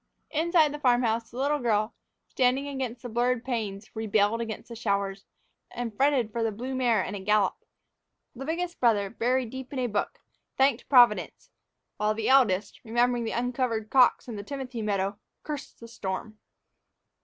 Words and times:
Inside 0.31 0.73
the 0.73 0.79
farm 0.79 1.03
house, 1.03 1.29
the 1.29 1.37
little 1.37 1.59
girl, 1.59 1.93
standing 2.27 2.67
against 2.67 3.03
the 3.03 3.07
blurred 3.09 3.45
panes, 3.45 3.95
rebelled 3.95 4.41
against 4.41 4.69
the 4.69 4.75
showers, 4.75 5.25
and 5.69 5.95
fretted 5.95 6.31
for 6.31 6.41
the 6.41 6.51
blue 6.51 6.73
mare 6.73 7.03
and 7.03 7.15
a 7.15 7.19
gallop; 7.19 7.53
the 8.35 8.43
biggest 8.43 8.79
brother, 8.79 9.11
buried 9.11 9.51
deep 9.51 9.71
in 9.71 9.77
a 9.77 9.85
book, 9.85 10.19
thanked 10.57 10.89
Providence; 10.89 11.51
while 11.97 12.15
the 12.15 12.29
eldest, 12.29 12.81
remembering 12.83 13.25
the 13.25 13.31
uncovered 13.31 13.91
cocks 13.91 14.27
in 14.27 14.37
the 14.37 14.41
timothy 14.43 14.81
meadow, 14.81 15.19
cursed 15.43 15.79
the 15.79 15.87
storm. 15.87 16.39